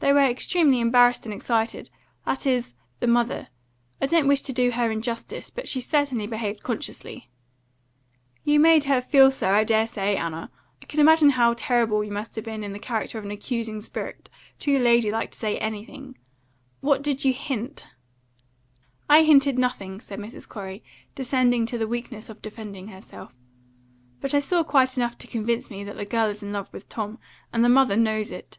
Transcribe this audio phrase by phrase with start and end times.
[0.00, 1.88] "They were extremely embarrassed and excited
[2.26, 3.48] that is, the mother.
[4.02, 7.30] I don't wish to do her injustice, but she certainly behaved consciously."
[8.44, 10.50] "You made her feel so, I dare say, Anna.
[10.82, 13.80] I can imagine how terrible you must have been in the character of an accusing
[13.80, 16.18] spirit, too lady like to say anything.
[16.82, 17.86] What did you hint?"
[19.08, 20.46] "I hinted nothing," said Mrs.
[20.46, 20.84] Corey,
[21.14, 23.36] descending to the weakness of defending herself.
[24.20, 26.90] "But I saw quite enough to convince me that the girl is in love with
[26.90, 27.18] Tom,
[27.54, 28.58] and the mother knows it."